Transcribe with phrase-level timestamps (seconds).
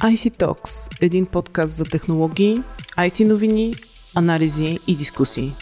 [0.00, 2.62] IC Talks– един подкаст за технологии,
[2.98, 3.74] IT новини,
[4.16, 5.52] анализи и дискусии.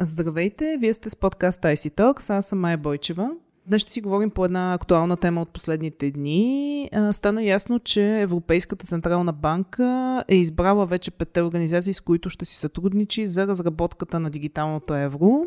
[0.00, 3.30] Здравейте, вие сте с подкаст IC Talks, аз съм Майя Бойчева.
[3.66, 6.90] Днес ще си говорим по една актуална тема от последните дни.
[7.12, 12.56] Стана ясно, че Европейската Централна банка е избрала вече петте организации, с които ще си
[12.56, 15.44] сътрудничи за разработката на дигиталното евро.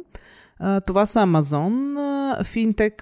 [0.86, 1.95] Това са Amazon,
[2.44, 3.02] Fintech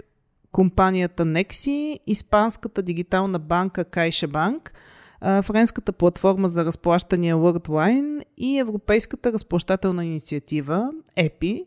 [0.54, 4.70] компанията Nexi, Испанската дигитална банка CaixaBank,
[5.42, 11.66] френската платформа за разплащания WorldLine и Европейската разплащателна инициатива EPI.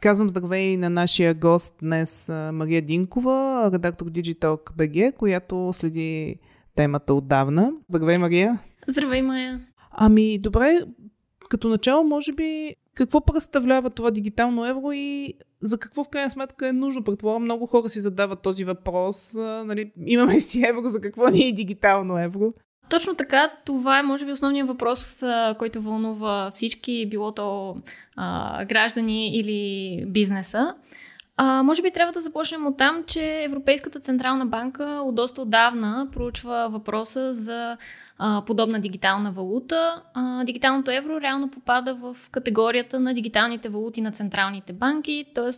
[0.00, 6.36] Казвам здравей на нашия гост днес Мария Динкова, редактор Digitalk BG, която следи
[6.74, 7.72] темата отдавна.
[7.88, 8.58] Здравей, Мария!
[8.86, 9.60] Здравей, Майя!
[9.90, 10.80] Ами, добре,
[11.50, 16.68] като начало, може би, какво представлява това дигитално евро и за какво в крайна сметка
[16.68, 17.04] е нужно?
[17.04, 19.34] Предполагам, много хора си задават този въпрос.
[19.64, 22.52] Нали, имаме си евро, за какво ни е дигитално евро?
[22.90, 25.22] Точно така, това е може би основният въпрос,
[25.58, 27.76] който вълнува всички, било то
[28.16, 30.74] а, граждани или бизнеса.
[31.40, 36.08] А, може би трябва да започнем от там, че Европейската Централна банка от доста отдавна
[36.12, 37.76] проучва въпроса за
[38.18, 40.02] а, подобна дигитална валута.
[40.14, 45.50] А, дигиталното евро реално попада в категорията на дигиталните валути на централните банки, т.е.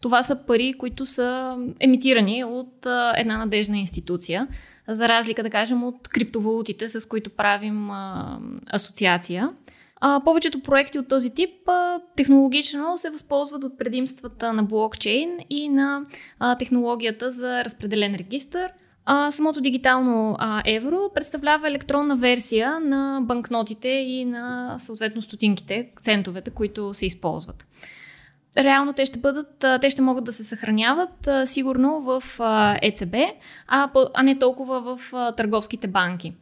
[0.00, 4.48] това са пари, които са емитирани от а, една надежна институция,
[4.88, 8.38] за разлика, да кажем, от криптовалутите, с които правим а,
[8.72, 9.50] асоциация.
[10.06, 15.68] А, повечето проекти от този тип а, технологично се възползват от предимствата на блокчейн и
[15.68, 16.06] на
[16.38, 18.68] а, технологията за разпределен регистр.
[19.04, 26.50] А, самото дигитално а, евро представлява електронна версия на банкнотите и на съответно стотинките, центовете,
[26.50, 27.66] които се използват.
[28.56, 32.22] Реално те ще бъдат, те ще могат да се съхраняват сигурно в
[32.82, 33.14] ЕЦБ,
[33.68, 36.34] а, а не толкова в търговските банки.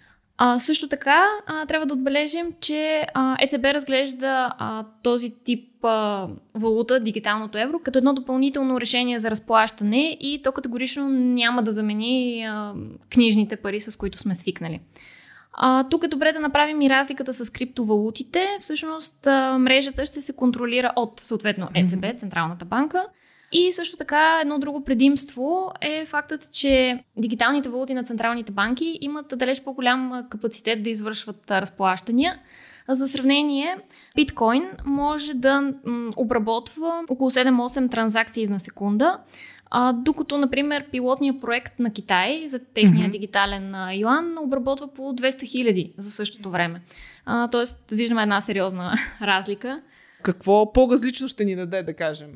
[0.44, 6.28] А, също така, а, трябва да отбележим, че а, ЕЦБ разглежда а, този тип а,
[6.54, 12.44] валута, дигиталното евро, като едно допълнително решение за разплащане и то категорично няма да замени
[12.44, 12.74] а,
[13.12, 14.80] книжните пари, с които сме свикнали.
[15.52, 18.46] А, тук е добре да направим и разликата с криптовалутите.
[18.60, 23.06] Всъщност, а, мрежата ще се контролира от, съответно, ЕЦБ, Централната банка,
[23.52, 29.34] и също така едно друго предимство е фактът, че дигиталните валути на централните банки имат
[29.36, 32.38] далеч по-голям капацитет да извършват разплащания.
[32.88, 33.76] За сравнение,
[34.16, 35.74] биткоин може да
[36.16, 39.18] обработва около 7-8 транзакции на секунда,
[39.74, 43.12] а, докато, например, пилотният проект на Китай за техния mm-hmm.
[43.12, 46.82] дигитален а, юан обработва по 200 хиляди за същото време.
[47.24, 48.92] А, тоест, виждаме една сериозна
[49.22, 49.82] разлика.
[50.22, 52.30] Какво по-различно ще ни даде, да кажем,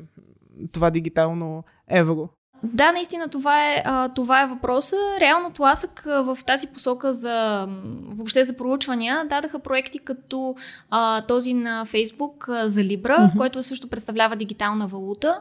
[0.71, 2.29] това дигитално евро.
[2.63, 3.83] Да, наистина това е,
[4.15, 4.95] това е въпроса.
[5.19, 7.67] Реално тласък в тази посока за
[8.09, 10.55] въобще за проучвания дадаха проекти като
[10.89, 13.37] а, този на Фейсбук за Libra, mm-hmm.
[13.37, 15.39] който също представлява дигитална валута.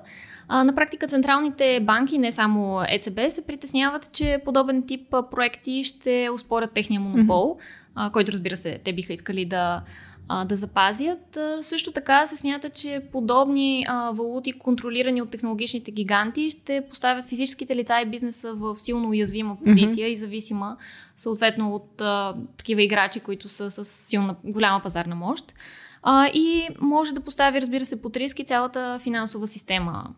[0.49, 6.29] А, на практика централните банки, не само ЕЦБ, се притесняват, че подобен тип проекти ще
[6.35, 7.86] успорят техния монопол, mm-hmm.
[7.97, 9.83] А, който разбира се те биха искали да
[10.29, 11.37] а, да запазят.
[11.37, 17.25] А, също така се смята, че подобни а, валути, контролирани от технологичните гиганти, ще поставят
[17.25, 20.13] физическите лица и бизнеса в силно уязвима позиция mm-hmm.
[20.13, 20.77] и зависима
[21.17, 25.55] съответно от а, такива играчи, които са с силна, голяма пазарна мощ.
[26.03, 30.15] А, и може да постави, разбира се, под риски цялата финансова система.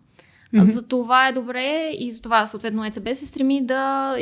[0.55, 0.63] Mm-hmm.
[0.63, 4.17] За това е добре и за това съответно ЕЦБ се стреми да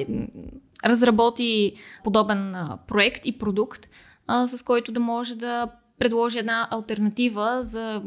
[0.85, 1.73] разработи
[2.05, 2.55] подобен
[2.89, 3.89] проект и продукт,
[4.27, 8.03] а, с който да може да предложи една альтернатива за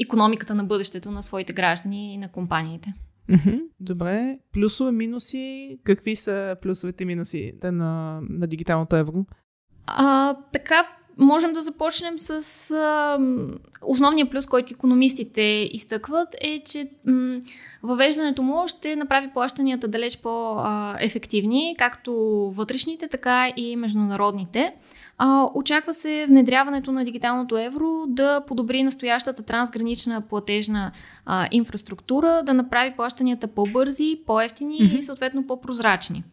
[0.00, 2.94] економиката на бъдещето на своите граждани и на компаниите.
[3.30, 3.62] Mm-hmm.
[3.80, 4.38] Добре.
[4.52, 5.78] Плюсове, минуси.
[5.84, 9.26] Какви са плюсовете и минуси на, на дигиталното евро?
[9.86, 13.18] А, така, можем да започнем с а,
[13.82, 17.40] основния плюс, който економистите изтъкват, е, че м,
[17.82, 22.12] въвеждането му ще направи плащанията далеч по-ефективни, както
[22.54, 24.72] вътрешните, така и международните.
[25.18, 30.92] А, очаква се внедряването на дигиталното евро да подобри настоящата трансгранична платежна
[31.26, 34.98] а, инфраструктура, да направи плащанията по-бързи, по-ефтини mm-hmm.
[34.98, 36.24] и съответно по-прозрачни.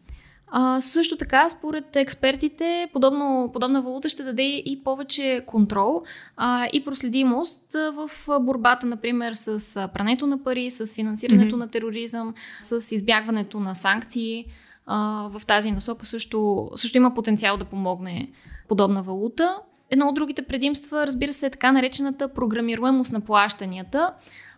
[0.48, 6.02] А, също така, според експертите, подобно, подобна валута ще даде и повече контрол
[6.36, 8.10] а, и проследимост в
[8.40, 11.58] борбата, например, с прането на пари, с финансирането mm-hmm.
[11.58, 14.44] на тероризъм, с избягването на санкции.
[14.86, 18.30] А, в тази насока също, също има потенциал да помогне
[18.68, 19.58] подобна валута.
[19.90, 24.12] Едно от другите предимства, разбира се, е така наречената програмируемост на плащанията.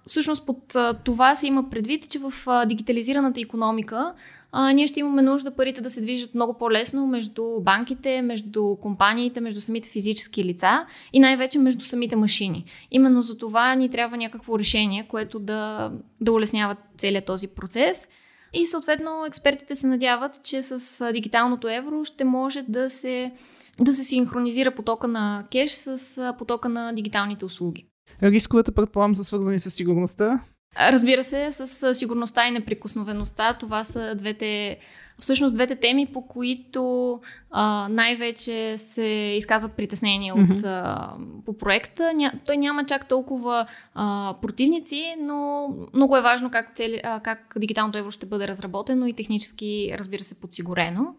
[0.08, 2.32] Всъщност под това се има предвид, че в
[2.66, 4.14] дигитализираната економика
[4.52, 9.40] а, ние ще имаме нужда парите да се движат много по-лесно между банките, между компаниите,
[9.40, 12.64] между самите физически лица и най-вече между самите машини.
[12.90, 18.08] Именно за това ни трябва някакво решение, което да, да улеснява целият този процес.
[18.52, 23.32] И съответно експертите се надяват, че с дигиталното евро ще може да се,
[23.80, 27.87] да се синхронизира потока на кеш с потока на дигиталните услуги.
[28.22, 30.40] Рисковете, предполагам, са свързани с сигурността.
[30.80, 33.54] Разбира се, с сигурността и неприкосновеността.
[33.54, 34.78] Това са двете,
[35.18, 37.20] всъщност двете теми, по които
[37.50, 40.58] а, най-вече се изказват притеснения mm-hmm.
[40.58, 41.12] от, а,
[41.46, 42.12] по проекта.
[42.14, 47.54] Ня, той няма чак толкова а, противници, но много е важно как, цели, а, как
[47.58, 51.14] дигиталното евро ще бъде разработено и технически, разбира се, подсигурено.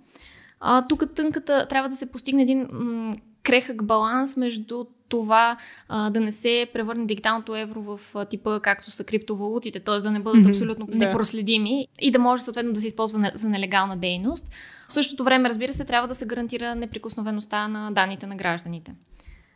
[0.60, 5.58] А, тук тънката трябва да се постигне един м- крехък баланс между това
[5.90, 10.00] а, да не се превърне дигиталното евро в а, типа както са криптовалутите, т.е.
[10.00, 10.50] да не бъдат mm-hmm.
[10.50, 10.98] абсолютно да.
[10.98, 14.48] непроследими и да може съответно да се използва не, за нелегална дейност.
[14.88, 18.94] В същото време, разбира се, трябва да се гарантира неприкосновеността на данните на гражданите.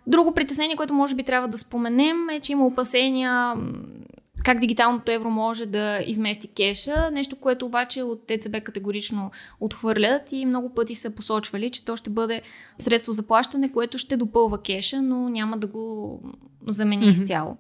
[0.08, 3.56] Друго притеснение, което може би трябва да споменем е, че има опасения
[4.44, 10.46] как дигиталното евро може да измести кеша, нещо, което обаче от ТЦБ категорично отхвърлят и
[10.46, 12.42] много пъти са посочвали, че то ще бъде
[12.78, 16.20] средство за плащане, което ще допълва кеша, но няма да го
[16.68, 17.22] замени mm-hmm.
[17.22, 17.58] изцяло.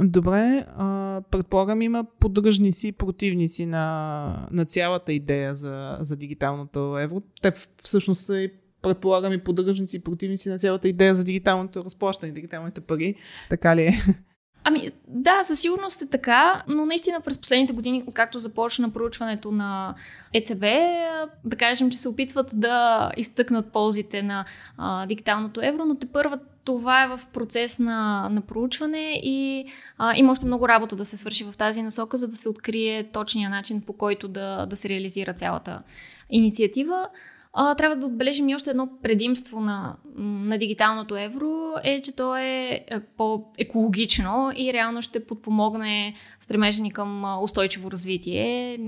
[0.00, 7.22] Добре, а, предполагам има поддръжници и противници на, на цялата идея за, за дигиталното евро.
[7.42, 7.52] Те
[7.82, 8.50] всъщност са и
[8.82, 13.14] предполагам и поддръжници и противници на цялата идея за дигиталното разплащане, дигиталните пари.
[13.50, 13.92] Така ли е?
[14.68, 19.94] Ами да, със сигурност е така, но наистина през последните години, откакто започна проучването на
[20.34, 20.60] ЕЦБ,
[21.44, 24.44] да кажем, че се опитват да изтъкнат ползите на
[24.78, 29.66] а, дигиталното евро, но те първа това е в процес на, на проучване и
[29.98, 33.04] а, има още много работа да се свърши в тази насока, за да се открие
[33.04, 35.82] точния начин по който да, да се реализира цялата
[36.30, 37.08] инициатива.
[37.52, 42.36] А, трябва да отбележим и още едно предимство на, на дигиталното евро е, че то
[42.36, 48.78] е, е по-екологично и реално ще подпомогне стремежа ни към устойчиво развитие.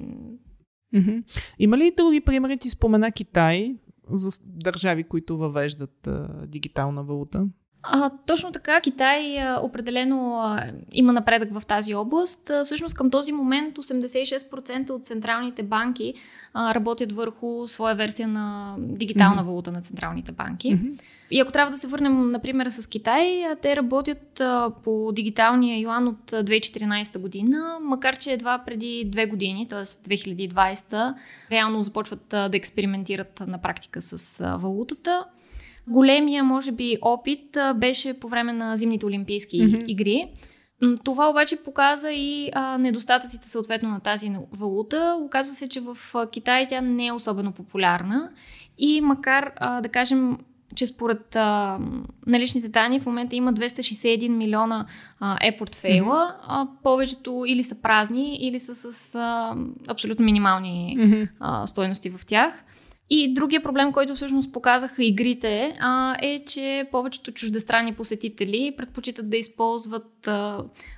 [1.58, 2.58] Има ли други примери?
[2.58, 3.74] Ти спомена Китай
[4.10, 7.46] за държави, които въвеждат а, дигитална валута?
[7.82, 12.50] А, точно така, Китай а, определено а, има напредък в тази област.
[12.50, 16.14] А, всъщност към този момент 86% от централните банки
[16.54, 19.46] а, работят върху своя версия на дигитална mm-hmm.
[19.46, 20.76] валута на централните банки.
[20.76, 21.00] Mm-hmm.
[21.30, 25.80] И ако трябва да се върнем, например, с Китай, а, те работят а, по дигиталния
[25.80, 29.84] юан от 2014 година, макар че едва преди две години, т.е.
[29.84, 31.14] 2020,
[31.50, 35.24] реално започват а, да експериментират на практика с а, валутата.
[35.88, 39.84] Големия, може би, опит беше по време на зимните олимпийски mm-hmm.
[39.86, 40.26] игри.
[41.04, 45.18] Това обаче показа и а, недостатъците съответно на тази валута.
[45.20, 45.98] Оказва се, че в
[46.32, 48.30] Китай тя не е особено популярна
[48.78, 50.38] и макар а, да кажем,
[50.74, 51.78] че според а,
[52.26, 54.86] наличните данни в момента има 261 милиона
[55.40, 56.68] е-портфейла, mm-hmm.
[56.82, 59.56] повечето или са празни, или са с а,
[59.88, 61.28] абсолютно минимални mm-hmm.
[61.40, 62.64] а, стойности в тях.
[63.12, 69.36] И другия проблем, който всъщност показаха игрите, а, е, че повечето чуждестранни посетители предпочитат да
[69.36, 70.32] използват а,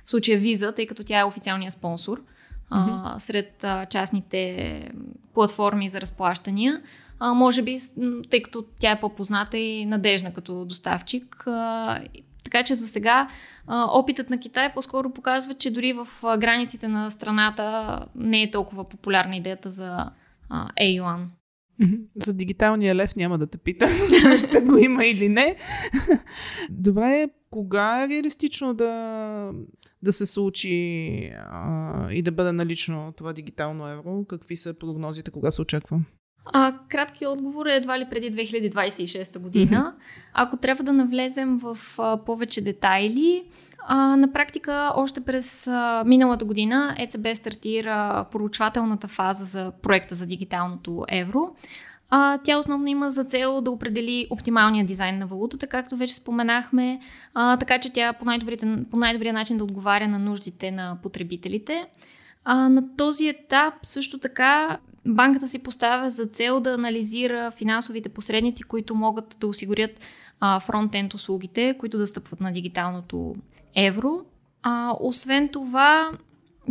[0.05, 2.21] в случая виза, тъй като тя е официалния спонсор
[2.69, 3.17] а, mm-hmm.
[3.17, 4.91] сред а, частните
[5.33, 6.81] платформи за разплащания.
[7.19, 7.79] А, може би,
[8.29, 11.43] тъй като тя е по-позната и надежна като доставчик.
[11.47, 11.99] А,
[12.43, 13.27] така че за сега
[13.67, 18.89] а, опитът на Китай по-скоро показва, че дори в границите на страната не е толкова
[18.89, 20.09] популярна идеята за
[20.49, 20.69] а,
[22.25, 23.89] за дигиталния лев няма да те питам,
[24.37, 25.55] ще го има или не.
[26.69, 29.51] Добре, кога е реалистично да,
[30.03, 34.25] да се случи а, и да бъде налично това дигитално евро?
[34.25, 36.01] Какви са прогнозите, кога се очаква?
[36.45, 39.93] А, краткият отговор е едва ли преди 2026 година.
[39.97, 40.03] Mm-hmm.
[40.33, 43.43] Ако трябва да навлезем в а, повече детайли,
[43.87, 50.25] а, на практика още през а, миналата година ЕЦБ стартира поручвателната фаза за проекта за
[50.25, 51.55] дигиталното евро.
[52.09, 56.99] А, тя основно има за цел да определи оптималния дизайн на валутата, както вече споменахме,
[57.33, 58.25] а, така че тя по,
[58.91, 61.87] по най-добрия начин да отговаря на нуждите на потребителите.
[62.45, 68.63] А, на този етап също така банката си поставя за цел да анализира финансовите посредници,
[68.63, 69.91] които могат да осигурят
[70.61, 73.35] фронт-енд услугите, които да стъпват на дигиталното
[73.75, 74.25] евро.
[74.63, 76.11] А, освен това,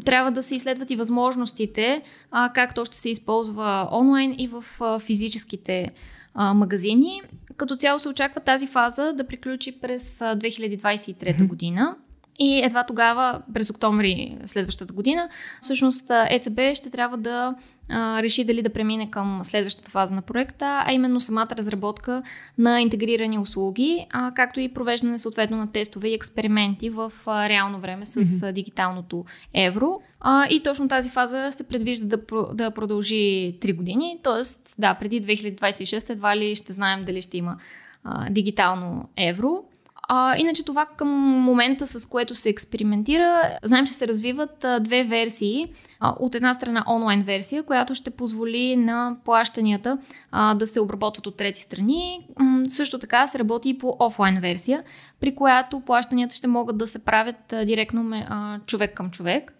[0.04, 4.64] трябва да се изследват и възможностите, а, как то ще се използва онлайн и в
[4.80, 5.90] а, физическите
[6.34, 7.22] а, магазини.
[7.56, 11.96] Като цяло се очаква тази фаза да приключи през а, 2023 година.
[12.38, 15.28] И едва тогава, през октомври следващата година,
[15.62, 17.54] всъщност ЕЦБ ще трябва да
[17.88, 22.22] а, реши дали да премине към следващата фаза на проекта, а именно самата разработка
[22.58, 27.80] на интегрирани услуги, а, както и провеждане съответно на тестове и експерименти в а, реално
[27.80, 28.52] време с mm-hmm.
[28.52, 29.24] дигиталното
[29.54, 30.00] евро.
[30.20, 32.18] А, и точно тази фаза се предвижда да,
[32.54, 34.42] да продължи 3 години, т.е.
[34.78, 37.56] да, преди 2026 едва ли ще знаем дали ще има
[38.04, 39.64] а, дигитално евро.
[40.08, 41.08] А, иначе това към
[41.40, 45.72] момента, с което се експериментира, знаем, че се развиват а, две версии.
[46.00, 49.98] А, от една страна онлайн версия, която ще позволи на плащанията
[50.30, 52.28] а, да се обработват от трети страни.
[52.38, 54.82] М- също така се работи и по офлайн версия,
[55.20, 59.52] при която плащанията ще могат да се правят а, директно а, човек към човек.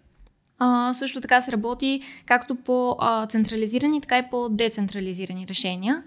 [0.59, 6.03] А, също така се работи както по а, централизирани, така и по децентрализирани решения.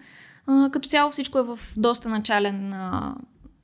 [0.47, 3.15] А, като цяло всичко е в доста начален а,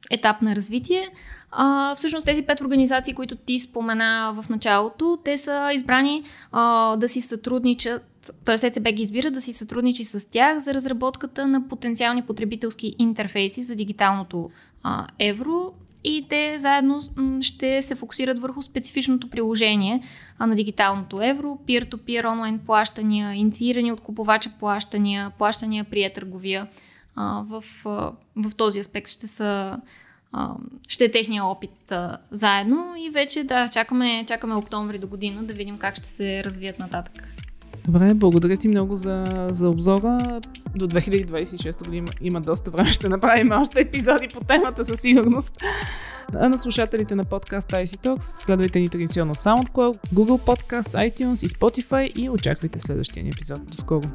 [0.10, 1.10] етап на развитие.
[1.51, 7.10] А, всъщност тези пет организации, които ти спомена в началото, те са избрани а, да
[7.10, 8.67] си сътрудничат, т.е.
[8.67, 13.75] ЕЦБ ги избира да си сътрудничи с тях за разработката на потенциални потребителски интерфейси за
[13.75, 14.50] дигиталното
[14.84, 17.01] а, евро и те заедно
[17.41, 20.03] ще се фокусират върху специфичното приложение
[20.39, 26.67] на дигиталното евро, peer-to-peer онлайн плащания, инициирани от купувача плащания, плащания при търговия
[27.15, 29.80] а, в, а, в този аспект ще са
[30.32, 30.56] а,
[30.88, 35.53] ще е техния опит а, заедно и вече да, чакаме, чакаме октомври до година да
[35.53, 37.27] видим как ще се развият нататък.
[37.86, 40.41] Добре, благодаря ти много за, за обзора.
[40.75, 42.89] До 2026 година има, има доста време.
[42.89, 45.58] Ще направим още епизоди по темата със сигурност.
[46.34, 51.50] А на слушателите на подкаст IC Talks следвайте ни традиционно SoundCloud, Google Podcasts, iTunes и
[51.50, 53.65] Spotify и очаквайте следващия ни епизод.
[53.65, 54.10] До скоро!